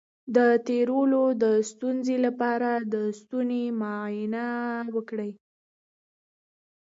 [0.35, 0.37] د
[0.67, 4.47] تیرولو د ستونزې لپاره د ستوني معاینه
[4.95, 5.31] وکړئ